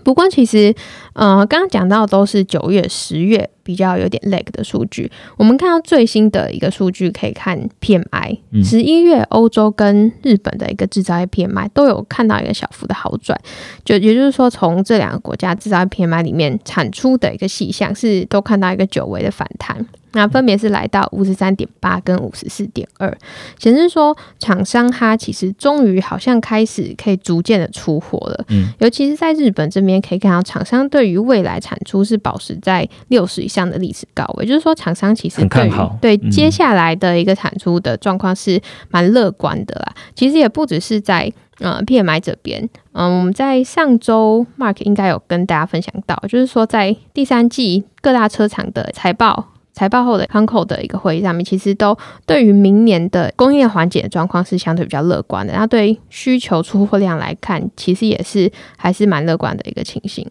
[0.04, 0.74] 不过，其实，
[1.14, 5.12] 呃，刚刚讲到都是九月、十月比较有点 lag 的数据。
[5.38, 8.40] 我们看到最新的一个数据，可以看 PMI。
[8.64, 13.40] 十一月欧洲跟日本的一个制造业 PMI 都有看到一个小幅的好转，
[13.84, 19.86] 就也就是说，从这两个国家制造业 PMI 里面产出的一个细项是都看到一个久违的反弹。
[20.14, 23.16] 那分别是来到五十三点八跟五十四点二，
[23.60, 28.46] 显示说厂商它其实终于好像开始可以逐渐的出货了。
[28.50, 35.70] 嗯，尤其是在日本这边可以看到，厂商对于未来产出是保持在六十以上的历史高位，就是说厂商其实对
[36.02, 39.94] 对接下来的一个产出的状况是蛮乐观的啦。
[40.16, 49.50] 其实也不只是在呃 PMI 这边，嗯，我们在上周 Mark 应该有跟大家分享到，就是说在第三季各大车厂的财报。
[49.78, 55.54] 财报后的康口的一个会议上面，其实都对于明年的供应链缓解的状况是相对比较乐观的。
[55.54, 60.26] 那对需求出货量来看，其实也是还是蛮乐观的一个情形。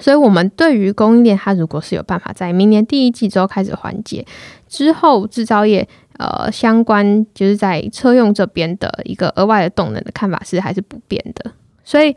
[0.00, 4.24] 所以，我们对于供应链，它如果是有办法在明年第一季之后开始缓解
[4.68, 5.88] 之后，制造业
[6.18, 11.50] 呃相关就是在车用这边的一个额外的动能的看法是还是不变的。
[11.82, 12.14] 所以。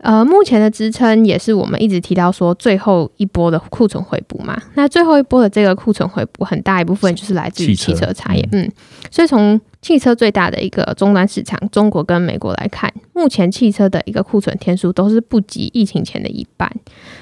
[0.00, 4.60] 呃，目前的支撑也是我们一直提到说最后一波的库存回补嘛。
[4.74, 8.48] 那最后一波的这个库存回补，很大一部分就是来自于汽车产业。
[8.52, 8.70] 嗯，
[9.10, 16.70] 所以从汽车最大的一个终端市场中国跟美国来看，目前汽车的一个库存天数都是不及疫情前的一半。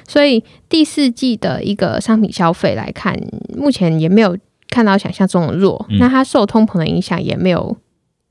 [0.07, 3.19] 所以第四季的一个商品消费来看，
[3.57, 4.37] 目前也没有
[4.69, 5.87] 看到想象中的弱。
[5.99, 7.77] 那它受通膨的影响也没有。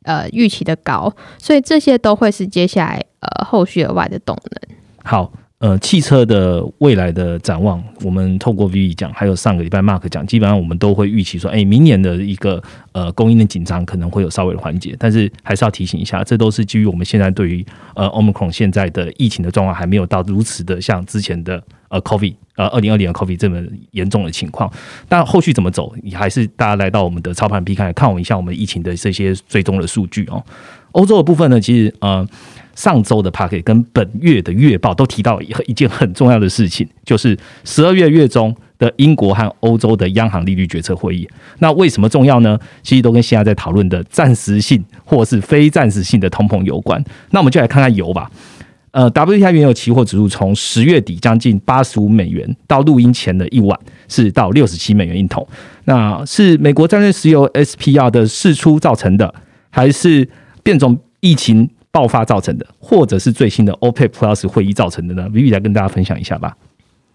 [0.06, 4.78] 呃，预期的高，所以这些都会是接下来呃后续额外的动能。
[5.04, 17.65] 好，呃，汽车的未来的展望，我们透过 V 讲，还有上个礼拜 Mark 讲，基本上我们都会预期说，哎，明年的一个呃供应的紧张可能会有稍微的缓解，但是还是要提醒一下，这都是基于我们现在对于
[17.96, 22.36] 呃 Omicron 现在的疫情的状况还没有到如此的像之前的呃 Covid。
[22.58, 24.72] 呃，二零二零的 Covid 这么严重的情况，
[25.10, 30.41] 但后续怎么走，也还是大家来到我们的操盘 P 看看我们一下我们疫情的这些追踪的数据哦。
[30.94, 32.26] 欧洲的部分呢，其实呃，
[32.76, 41.28] 上周的 Packet 跟本月的月报都提到一一件很重要的事情，就是十二月月中的英国和欧洲的央行利率决策会议。
[41.60, 42.60] 那为什么重要呢？
[42.84, 47.04] 其实都跟现在在讨论的暂时性或是非暂时性的通膨有关。
[47.32, 48.30] 那我们就来看看油吧。
[48.92, 55.46] 呃，WTI 原油期货指数从十月底将近八十五美元，到录音前的一晚是到六十七美元一桶。
[55.84, 59.36] 那是美国战略石油 SPR 的释出造成的，
[59.70, 60.26] 还是
[60.64, 66.58] 变种疫情爆发造成的，或者是最新的 OPEC Plus 会议造成的呢？Vivi 来跟大家分享一下吧。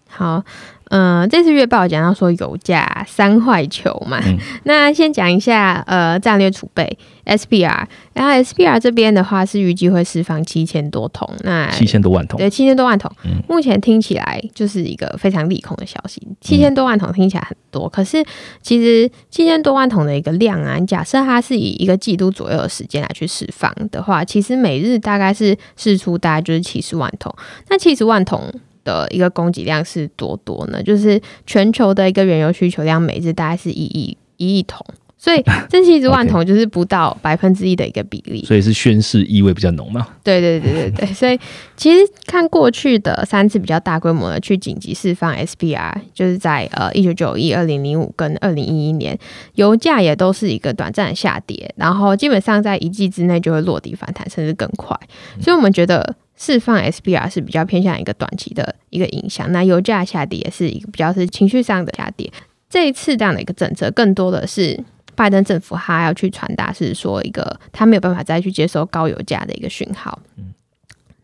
[0.09, 0.43] 好。
[0.91, 4.19] 嗯，这次月报讲到说油价三坏球嘛，
[4.63, 13.09] 那先讲一下呃战略储备 SPR，然后 SPR 这边的话是预计会释放七千多桶，那七千多万桶，对，七千多万桶，
[13.47, 16.21] 目前听起来就是一个非常利空的消息。
[16.41, 18.21] 七千多万桶听起来很多，可是
[18.61, 27.33] 其实七千多万桶的一个量啊，假设它是以一个季度左右的时间来去释放的话，其实每日大概是释出大概就是七十万桶，
[27.69, 28.51] 那七十万桶。
[28.83, 30.81] 的一个供给量是多多呢？
[30.83, 34.85] 就是全球的一个原油需求量每日大概是一亿一亿桶，
[35.17, 40.07] 所以 这七十万桶就是不到百分之一的一个比例，所以是宣誓意味比较浓嘛？
[40.23, 41.39] 对对对对对， 所以
[41.77, 49.17] 其实看过去的三次比较大规模的去紧急释放 SPR，就是在呃一九九一、二零零五跟二零一一年，
[49.53, 54.97] 油价也都是一个短暂的下跌，然后基本上在一季之内就会落地反弹，甚至更快。
[55.39, 62.31] 所以我们觉得释放 SBR 是比较偏向一个短期的一个影响，那油价下跌也是一个比较是情绪上的下跌。
[62.67, 64.83] 这一次这样的一个政策，更多的是。
[65.13, 70.17] 拜登政府他要去传达是说一个他没有办法再去接受高油价的一个讯号。
[70.37, 70.53] 嗯，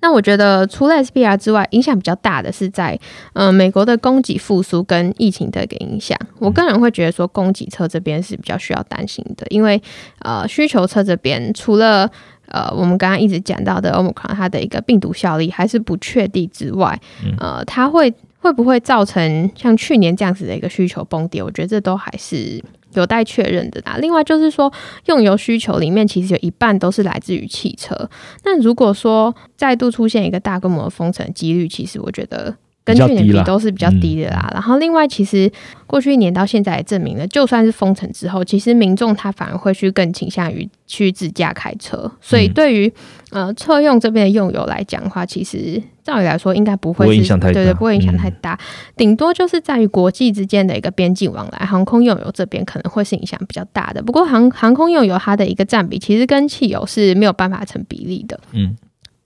[0.02, 3.00] 那我觉得除了 SBR 之外，影响比较大的是在
[3.34, 6.20] 嗯美国的供给复苏跟疫情的一个影响。
[6.38, 9.82] 我个人会觉得说供给侧这边是比较需要担心的，因为
[10.20, 12.12] 呃需求侧这边除了
[12.50, 17.00] 呃我们刚刚一直讲到的 Omicron 它的一个病毒效力还是不确定之外，
[17.40, 21.42] 呃它会会不会造成像去年这样子的一个需求崩跌？
[21.44, 22.64] 我觉得这都还是。
[22.94, 23.98] 有待确认的啦。
[24.00, 24.72] 另外就是说，
[25.06, 28.10] 用油需求里面其实有一半都是来自于汽车。
[28.44, 32.56] 那如果说再度出现一个大规模的封城几率，其实我觉得。
[32.88, 34.50] 跟去年比都是比较低的啦。
[34.54, 35.52] 然后另外，其实
[35.86, 42.10] 过去一年到现在也证明了，就算是封城之后，其实民众他反而会去更倾向于去自驾开车。
[42.22, 42.92] 所以对于
[43.32, 48.58] 呃车用这边的用油来讲的话，其实照理来说应该不会影响太大，对对，不会影响太大。
[48.96, 54.02] 顶多就是在于国际之间的一个边境往来，航空用油这边可能会是影响比较大的。
[54.02, 58.40] 不过航航空用油它的一个占比，其实跟汽油是没有办法成比例的。
[58.54, 58.78] 嗯。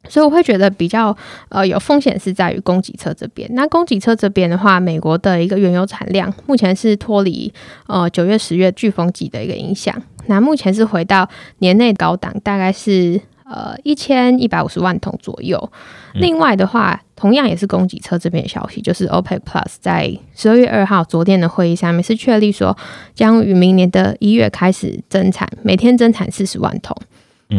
[0.10, 1.16] 所以我会觉得比较
[1.50, 3.48] 呃有风险是在于供给侧这边。
[3.54, 7.54] 那供给侧这边的话，美国的一个原油产量目前是脱离
[7.88, 9.96] 呃九月十月飓风季的一个影响，
[10.28, 15.72] 那目前是回到年内高档，大概是呃一千一百五十万桶左右。
[16.16, 22.76] 另外的话，同样也是供给侧这边的消息，就是 OPEC Plus 在十二月二号昨天的会议上面是确立说，
[23.14, 26.98] 将于明年的一月开始增产，每天增产四十万桶。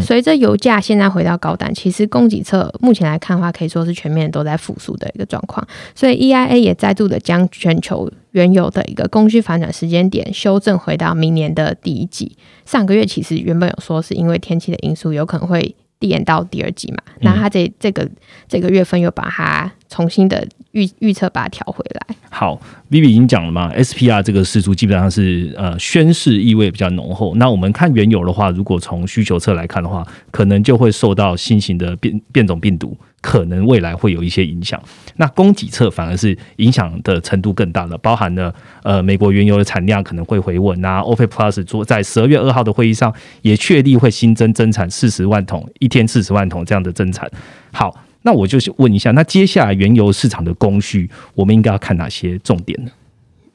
[0.01, 5.67] 随着油价现在回到高档，其实供给侧目前来看的话，可以说是全面都在复苏的一个状况。
[5.95, 12.37] 所以 EIA 也再度的将全球原油的一个供需反转时间点修正回到明年的第一季。
[12.65, 15.75] 上个月其实原本有说是因为天气的因素，有可能会
[16.07, 16.99] 延到第二季嘛。
[17.21, 18.09] 那他这这个
[18.49, 22.17] 这个月份又把它重新的预预测把它调回来。
[22.31, 22.61] 好
[22.91, 27.35] ，Vivi 已经讲了嘛，SPR 这个事出基本上是呃宣誓意味比较浓厚。
[27.37, 34.79] 那我们看原油的话，如果从需求侧来看的话，可能就会受到新型的变变种病毒，可能未来会有一些影响。
[35.17, 47.31] 那供给侧反而是影响的程度更大了，包含了呃美国原油的产量可能会回稳啊，OPEC Plus 做在十二月二号的会议上也确定会新增增产四十万桶，一天四十万桶这样的增产。
[47.73, 48.05] 好。
[48.25, 52.91] 那我就问一下，那接下来原油市场的供需，我们应该要看哪些重点呢？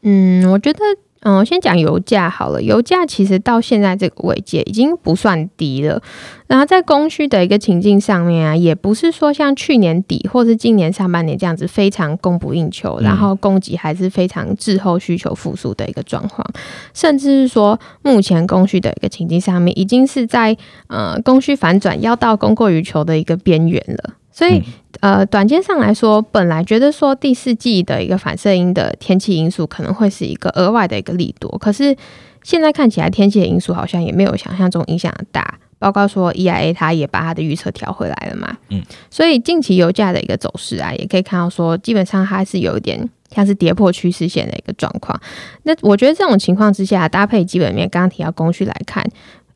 [0.01, 0.79] 嗯，我觉得，
[1.21, 2.61] 嗯，先讲油价好了。
[2.61, 6.01] 油价其实到现在这个位阶已经不算低了。
[6.47, 16.45] 然后在供需的一个情境上面啊，也不是说像去年底或是今年上半年这样子非常供不应求，然后供给还是非常滞后，需求复苏的一个状况。
[16.93, 20.55] 甚至是说，目前供需的一个情境上面，已经是在
[20.87, 24.13] 呃供需反转要到供过于求的一个边缘了。
[24.37, 24.61] 所以，
[24.99, 31.95] 呃，短间上来说，本来觉得说第四季的一个反射音的天气因素可能会是一个额外的一个利多，可是
[32.43, 35.57] 现在看起来天气的因素好像也没有想象中影响大。
[35.79, 45.19] 包括说 EIA 它也把它的预测调回来了嘛，嗯，所以近期油价的一个走势啊，也可以看到说，基本上它是有一点像是跌破趋势线的一个状况。
[45.63, 49.07] 那我觉得这种情况之下，搭配基本面刚刚提到供需来看，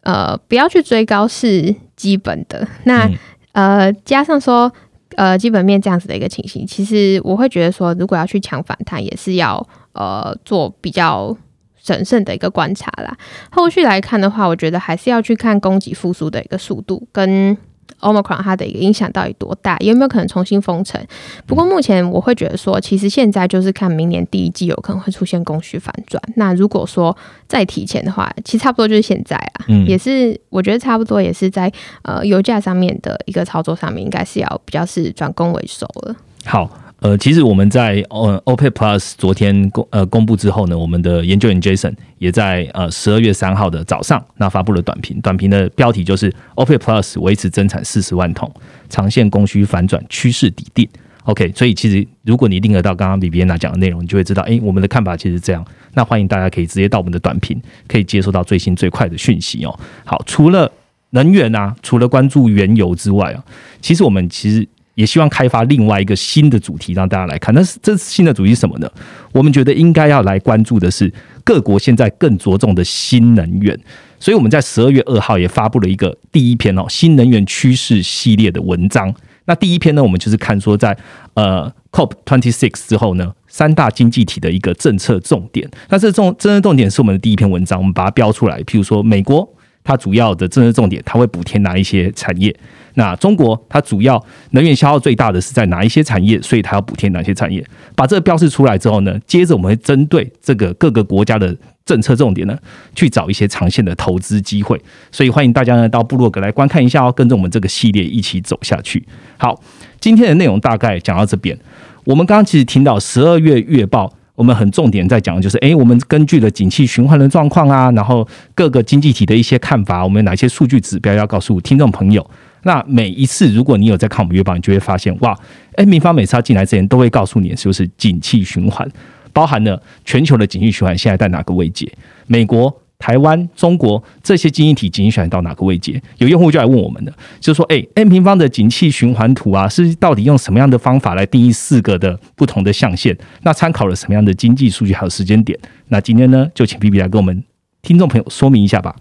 [0.02, 2.68] 呃，不要去追高是基本的。
[2.84, 3.10] 那
[3.54, 4.72] 呃，加上说，
[5.16, 11.36] 呃，基本面这样子的一个情形，其实我会觉得说，如果要去抢反弹，也是要呃做比较
[11.82, 13.16] 审慎的一个观察啦。
[13.52, 17.58] 后续来看的话，我觉得还是要去看供给复苏的一个速度跟。
[18.02, 19.78] Omicron 它的一个影响到底多大？
[19.80, 21.02] 有没有可能重新封城？
[21.46, 26.22] 不过目前我会觉得说，其实现在就是看明年第一季有可能会出现供需反转。
[26.36, 27.16] 那如果说
[27.48, 36.16] 再提前的话，其实差不多就是现在啊，也是我觉得差不多也是在呃油价上面的一个操作上面，应该是要比较是转攻为守了。
[36.46, 36.70] 好。
[37.02, 48.54] 呃，其实我们在呃 OPEC Plus 昨天公呃公布之后呢，我们的研究员 Jason 也在呃十二月三号的早上，那发布了短评，短评的标题就是 OPEC Plus 维持增产四十万桶，
[48.88, 50.88] 长线供需反转趋势底定。
[51.24, 55.66] OK，所以其实如果你订得到刚刚 B B N 讲的内容，你就会知道，哎，我们的看法其实这样。
[55.96, 59.80] 那欢迎大家可以直接到我们的短评，可以接收到最新最快的讯息哦。
[60.06, 60.72] 好，除了
[61.10, 63.44] 能源啊，除了关注原油之外啊，
[63.82, 64.68] 其实我们其实。
[65.02, 67.54] 也希望开发另外一个新的主题让大家来看。
[67.54, 68.88] 但是这新的主题是什么呢？
[69.34, 71.12] 我们觉得应该要来关注的是
[71.44, 73.78] 各国现在更着重的新能源。
[74.20, 79.14] 所以我们在十二月二号也发布了一个第一篇哦新能源趋势系列的文章。
[79.46, 80.96] 那第一篇呢，我们就是看说在
[81.34, 85.68] 呃 COP twenty six 之后呢，三大经济体的一个政策重点。
[85.90, 88.62] 那这重政策重点是我们的第一篇文章，我们把它标出来。
[88.62, 89.50] 譬如说美国。
[89.84, 92.56] 它主要的政策重点，它会补贴哪一些产业？
[92.96, 96.42] 那中国它主要能源消耗最大的是在哪一些产业？
[96.42, 97.66] 所以它要补贴哪些产业？
[97.96, 102.58] 把这个标示出来之后呢，接着我们会针对这个各个国家的政策重点呢，
[102.96, 104.82] 去找一些长线的投资机会。
[105.12, 109.06] 所以欢迎大家呢到部落格来观看一下哦，跟着我们这个系列一起走下去。
[109.38, 109.62] 好，
[110.00, 111.58] 今天的内容大概讲到这边。
[112.04, 114.14] 我们刚刚其实听到十二月月报。
[114.34, 122.26] 我们很重点在讲的就是，哎，我们根据了景气循环的状况啊，然后各个经济体的一些看法，我们有哪些数据指标要告诉听众朋友。
[122.64, 125.38] 那每一次如果你有在看我们月报，你就会发现，哇，
[125.76, 128.88] 哎，民方每次要进来之前都会告诉你，是不是景气循环，
[129.34, 131.92] 包含了全球的景气循环现在在哪个位阶，
[132.28, 132.76] 美国。
[133.04, 136.00] 台湾、中国这些经济体景气循环到哪个位阶？
[136.20, 143.18] 有用户就来问我们的，就说：“哎，n 平方的景气循环图啊，是到底用什么样的方法来定义四个的不同的象限？
[143.42, 145.58] 那参考了什么样的经济数据还有时间点？
[145.88, 147.44] 那今天呢，就请 B B 来跟我们
[147.82, 148.96] 听众朋友说明一下吧。”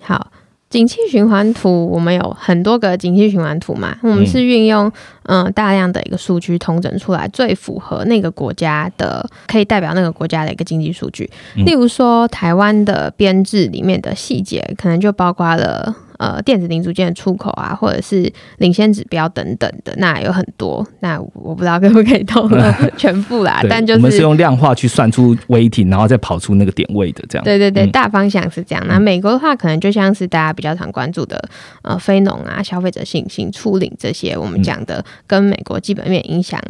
[0.00, 0.32] 好。
[0.72, 4.90] 景气循环图，我们有很多个景气循环图嘛，我们是运用
[5.24, 11.30] 嗯大量的一个数据统整出来，最符合那个国家的，可以代表那个国家的一个经济数据。
[11.56, 15.94] 例如说，台湾的编制里面的细节，可能就包括了。
[16.22, 20.86] 呃，电子零组件的出口啊，或者是领先指标等等的，那有很多。
[21.00, 22.56] 那我不知道可不可以透露
[22.96, 27.44] 全部啦，但就是我们是用量化去算出微体，然后再跑出那个点位的这样。
[27.44, 28.84] 对对对，大方向是这样。
[28.86, 31.42] 那美国的话，可能就像是大家比较常关注的，
[31.82, 36.60] 呃，非农啊、消费者信心、出领这些，我们讲的跟美国基本面影响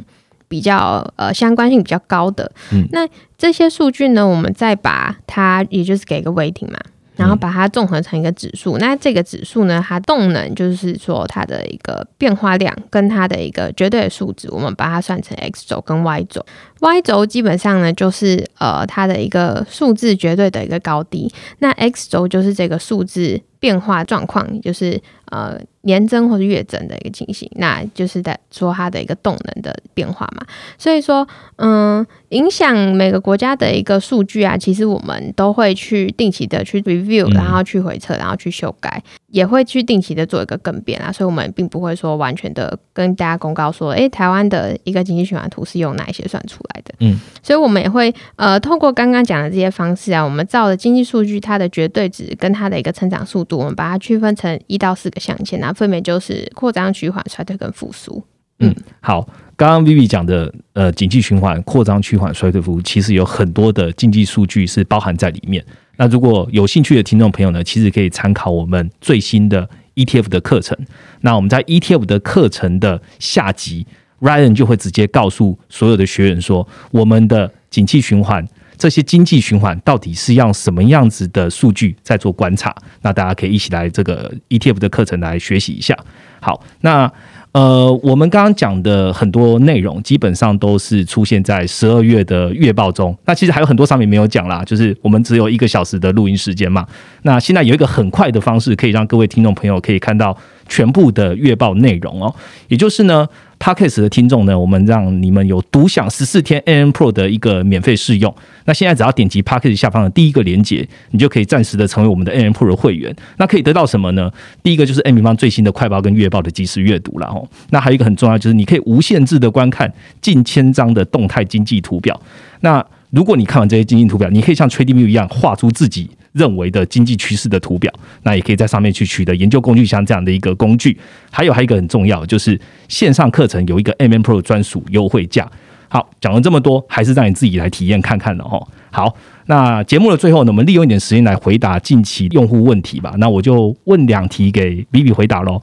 [0.48, 2.50] 比较呃相关性比较高的。
[2.72, 6.78] 嗯，那这些数据呢，我们再把它，也就是给个微体嘛。
[7.22, 16.44] 然后把它综合成一个指数，那这个指数呢，它动能就是说它的一个变化量跟它的一个绝对的数值，我们把它算成 x 轴跟 y 轴。
[16.80, 25.56] y 轴基本上呢，就是呃它的一个数字绝对的一个高低，那 x 轴就是这个数字变化状况，就是呃。
[25.84, 30.46] 年增或是月增的一个情形，那就是在说它的一个动能的变化嘛。
[30.78, 41.10] 所以说，嗯，影响每个国家的一个数据啊，其实我们都会去定期的去 review，然后去回测，然后去修改，也会去定期的做一个更变啊。
[41.10, 46.94] 所以，我们并不会说完全的跟大家公告说，诶，台湾的一个经济循环图是用哪一些算出来的。
[47.00, 55.72] 嗯，所以我们也会呃，透过刚刚讲的这些方式啊，我们照的经济数据它的绝对值跟它的一个成长速度，我们把它区分成一到四个象限啊。
[55.72, 58.22] 分别就是扩张、趋缓、衰退跟复苏。
[58.58, 59.26] 嗯，好，
[59.56, 65.64] 刚刚 Vivi 讲的呃，经济循环、扩张、趋缓、衰退、复苏，其实有很多的经济数据是包含在里面。
[65.96, 70.76] 那如果有兴趣的听众朋友呢，其实可以参考我们最新的 ETF 的课程。
[71.22, 73.86] 那我们在 ETF 的课程的下集
[74.20, 78.46] ，Ryan 就会直接告诉所有的学员说，我们的景气循环。
[78.82, 82.74] 这些经济循环到底是用什么样子的数据在做观察？
[83.02, 85.96] 那大家可以一起来这个 ETF 的课程来学习一下。
[86.40, 87.08] 好，那
[87.52, 93.16] 呃，我们刚刚讲的很多内容，基本上都是出现在十二月的月报中。
[93.24, 96.84] 那其实还有很多上面没有讲啦，就是我们只有一个小时的录音时间嘛。
[97.22, 102.34] 那现在有一个很快的方式，可以让各位听众朋友可以看到全部的月报内容哦，
[102.66, 103.28] 也就是呢。
[103.62, 108.34] Podcast 的听众呢，我们让你们有独享十四天 AM Pro 的一个免费试用。
[108.64, 113.14] 那现在只要点击 Podcast 下方的第一个连接，你就可以暂时的成为我们的 AM Pro 的会员。
[113.36, 114.28] 那可以得到什么呢？
[114.64, 117.48] 第一个就是 AM 方最新的快报跟月报的即时阅读了哦。
[117.70, 122.20] 那还有一个很重要，就是你可以无限制的观看近千张的动态经济图表。
[122.62, 126.10] 那如果你看完这些经济图表，你可以像 Trading View 一样画出自己。
[126.32, 130.98] 认为的经济趋势的图表，那也可以在上面去取得研究工具箱这样的一个工具。
[131.30, 132.58] 还有还有一个很重要，就是
[132.88, 135.50] 线上课程有一个 M M Pro 专属优惠价。
[135.88, 138.60] 好，讲了这么多，还是让你自己来体验看看了哈。
[138.90, 139.14] 好，
[139.46, 143.14] 那节目的最后呢，我们利用一点时间来回答近期用户问题吧。
[143.18, 145.60] 那我就问两题给 B B 回答喽。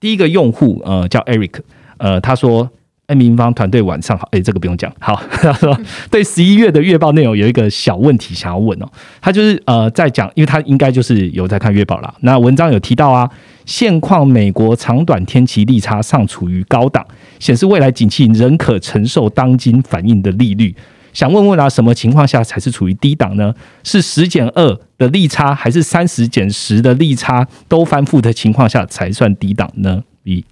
[0.00, 1.60] 第一个用户呃叫 Eric，
[1.98, 2.70] 呃他说。
[3.08, 4.28] 哎，民方团队晚上好。
[4.32, 4.92] 哎，这个不用讲。
[5.00, 5.76] 好， 他说
[6.10, 8.86] 对十一月的月报内容有一个小问题想要问哦。
[9.20, 12.14] 他就是呃在讲，因为他应该就是有在看月报啦。
[12.20, 13.28] 那文章有提到啊，
[13.64, 17.02] 现况美国长短天期利差尚处于高档，
[17.38, 20.76] 显示未来景气仍可承受当今反应的利率。
[21.14, 23.54] 想问问啊，什么情况下才是处于低档呢？
[23.82, 30.04] 是十减二的利差，还是三十减十的利差都翻覆的情况下才算低档呢？
[30.24, 30.44] 一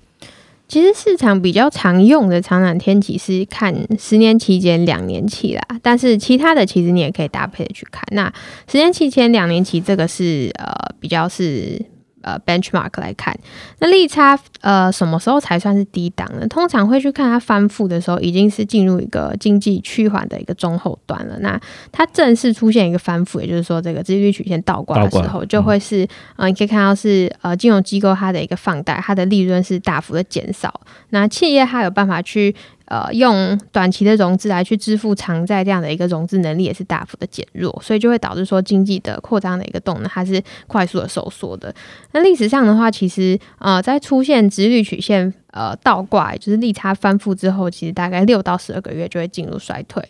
[0.68, 8.02] 其实市场比较常用的长短天期是看十年期间、两年期啦，但是其他的其实你也可以搭配的去看。
[8.12, 8.32] 那
[8.70, 11.84] 十年期前、两年期这个是呃比较是。
[12.26, 13.32] 呃，benchmark 来看，
[13.78, 16.44] 那利差呃什么时候才算是低档呢？
[16.48, 21.38] 通常会去看它翻覆的时候，已经是进入一个经济趋缓的一个中后段了。
[21.38, 21.60] 那
[21.92, 26.04] 它正式出现一个翻覆，也就是说这个利率曲线倒挂的时候，就会是
[26.34, 30.80] 呃，你可以看到是呃金融机构它的一个放贷，它的利润是大幅的减少。
[31.10, 32.52] 那企业它有办法去。
[32.86, 41.74] 呃，用短期的融资来去支付偿债，这样的一个融资能力也是大幅的减弱，所以就会导致说经济的扩张的一个动能，它是快速的收缩的。
[42.12, 50.02] 那历史上的话，其实呃，在出现直率曲线呃倒挂，就是利差翻覆之后，其实大概六到十二个月就会进入衰退。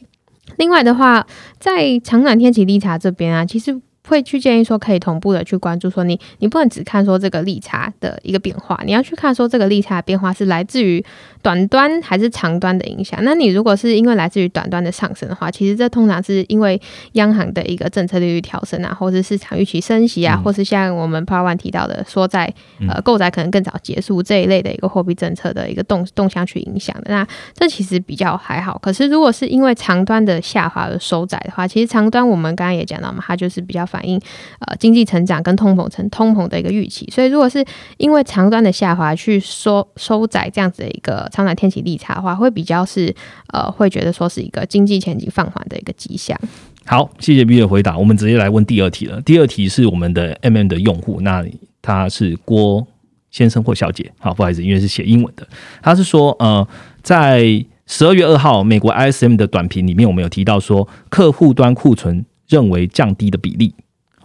[0.57, 1.27] 另外的话，
[1.59, 3.81] 在长短天期利差这边啊，其实。
[4.09, 11.05] 会去建议说，可以同步的去关注说，你你不能只看说这个利差的一个变化，你要去看说这个利差的变化是来自于
[11.43, 13.19] 短端还是长端的影响。
[13.25, 16.81] 那你如果是因为来自于短端的上升的话，其实这通常是因为
[17.13, 22.53] 央行的一个政策利率调升啊，或是市场预期升息啊，或是像我们 Part One 提到的说在
[22.89, 27.05] 呃购债可能更早结束这一类的一个货币政策的一个动动向去影响的。
[27.09, 28.79] 那这其实比较还好。
[28.81, 33.85] 可是如果是因为长端的下滑而收窄的话，其实长端我们刚刚也讲到嘛，它就是比较。
[33.97, 34.21] 反映
[34.59, 37.65] 呃经济成长跟通膨成通膨的一个预期，所以如果是
[37.97, 43.15] 因为长端的下滑去收收窄这样子的一个长短天气利差的话，会比较是
[43.55, 46.39] 呃会觉得说是一个经济前景放缓的一个迹象。
[46.85, 49.19] 好，谢谢 B 的回答，我们直接来问第二题了。
[49.23, 51.43] 第二题是我们的 MM 的用户，那
[51.81, 52.87] 他是郭
[53.31, 55.49] 先生或小姐，好不好意思，因为是写英文的，
[55.83, 56.67] 他是说呃
[57.03, 63.75] 在十二月二号美国 ISM 的短评里面，我们有提到说客户端库存认为降低的比例。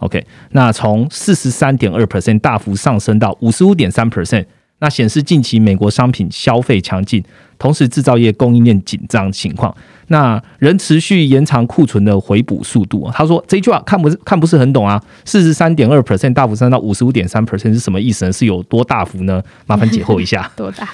[0.02, 4.44] OK，那从四十三点二 percent 大幅上升到五十五点三 percent，
[4.80, 7.22] 那显示近期美国商品消费强劲，
[7.56, 9.72] 同时制造业供应链紧张情况，
[10.08, 13.08] 那仍持续延长库存的回补速度。
[13.14, 18.32] 他说这句话看不是看不是很懂啊，四十三点二 percent 大幅升到五十五点三 percent 是什么意思呢？
[18.32, 19.40] 是有多大幅呢？
[19.66, 20.50] 麻烦解惑一下。
[20.56, 20.88] 多大？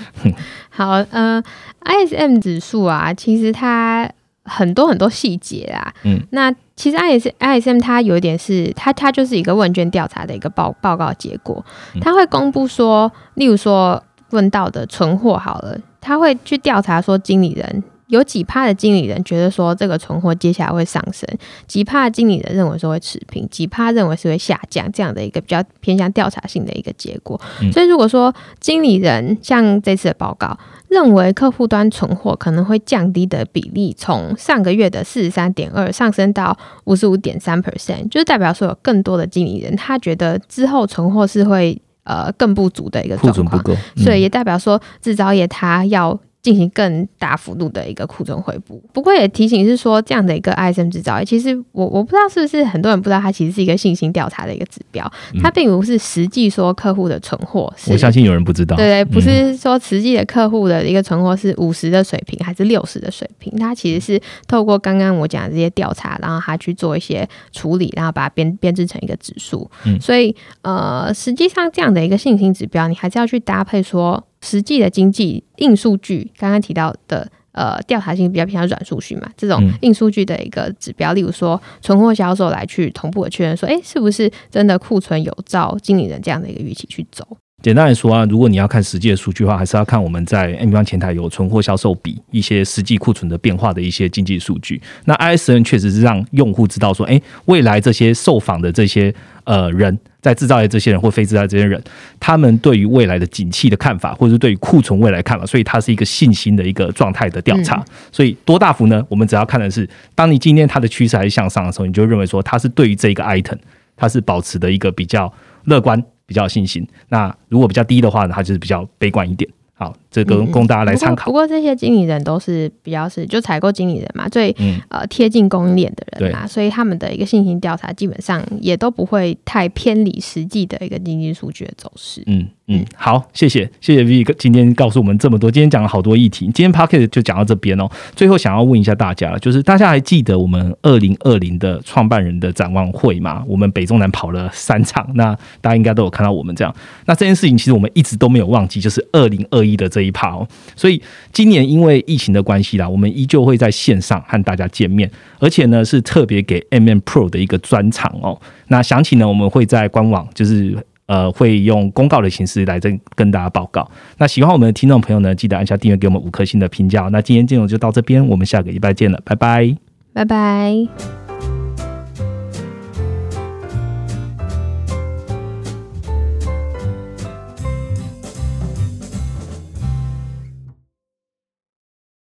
[0.69, 1.43] 好，呃
[1.83, 4.11] ，ISM 指数啊，其实它。
[4.49, 11.65] 很多很多细节啊，嗯，那其实 I S I S M 它有一点是它它就是一个问卷调查的一个报报告结果，
[12.01, 21.29] 它会公布说，例如说问到的存货好了，他会去调查说经理人有几趴的经理人觉得说这个存货接下来会上升，
[21.67, 27.41] 几趴的经理人认为说会持平，几趴认为是会下降，这样的一个比较偏向调查性的一个结果。
[27.73, 30.59] 所以如果说经理人像这次的报告。
[30.91, 43.63] 认为客户端存货可能会降低的比例，从上个月的四十三点二上升到五十五点三 percent，就是代表说有更多的经理人他觉得之后存货是会呃更不足的一个状况，
[43.99, 46.19] 所以也代表说制造业它要。
[46.49, 55.07] 进行更大幅度的一个库存回补，不过也提醒是说，这样的一个 ISM 制造，其实我我不知道是不是很多人不知道，它其实是一个信心调查的一个指标，
[55.43, 57.71] 它并不是实际说客户的存货。
[57.89, 69.71] 我相信有人不知道，对对，不是说实际的客户的一个存货是五十的水平还是六十的水平，它其实是透过刚刚我讲的这些调查，然后他去做一些处理，然后把它编编制成一个指数。
[69.85, 74.25] 嗯，所以呃，实际上这样的一个信心指标，你还是要去搭配说。
[74.41, 87.27] 实际的经济硬数据，刚刚提到的，呃，调查性比较偏向软数据嘛，这种硬数据的一个指标，例如说存货销售来去同步的确认，说，哎，是不是真的库存有照经理人这样的一个预期去走？
[87.61, 94.81] 简单来说啊，如果你要看实际的数据的话，还是要看我们在 M 方前台有存货销售比一些实际库存的变化的一些经济数据。
[95.07, 99.13] 那 ISN 确实是让用户知道说，哎，未来这些受访的这些
[99.45, 99.99] 呃人。
[100.21, 101.83] 在制造业这些人或非制造业这些人，
[102.19, 107.83] 他们对于未来的景气的看法，或者是对于库存未来看法，所以它是一个信心的一个状态的调查。
[108.11, 109.03] 所以多大幅呢？
[109.09, 113.59] 我们只要看的是，当你今天它的趋势还是向上的时候，你就认为说它是对于这个 item，
[113.97, 115.33] 它是保持的一个比较
[115.65, 116.87] 乐观、比较有信心。
[117.09, 119.51] 那如果比较低的话呢，它就是比较悲观一点。
[119.73, 121.27] 好，这个供大家来参考。
[121.27, 124.55] 不过这些经理人都是比较是就采购经理人嘛，最
[124.89, 132.23] 呃贴近供应链的人嘛，所以他们的一个信心调查基本上也都不会太偏离实际的一个经济数据的走势。
[132.27, 132.49] 嗯。
[132.71, 137.89] 嗯，好，谢谢，谢谢 V 今天告诉我们这么多，今天讲了好多议题，今天 p o c k e t 就讲到这边哦。
[138.15, 143.43] 最后想要问一下大家，就是大家还记得我们二零二零的创办人的展望会吗？
[143.49, 146.71] 我们北中南跑了三场，那大家应该都有看到我们这样。
[147.07, 150.47] 那这件事情其实我们一直都没有忘记，就是二零二一的这一趴哦。
[150.77, 151.01] 所以
[151.33, 158.41] 今年因为疫情的关系啦，我们依旧会在线上和大家见面，而且呢是特别给 MM Pro 的一个专场哦。
[158.69, 160.77] 那详情呢，我们会在官网就是。
[161.09, 163.91] 呃，会用公告的形式来跟跟大家报告。
[164.19, 167.09] 那喜欢我们的听众朋友呢，记得按下订阅，给我们五颗星的评价。
[167.11, 169.75] 那今天内容就到这边，我们下个礼拜见了，拜拜，
[170.13, 171.28] 拜拜。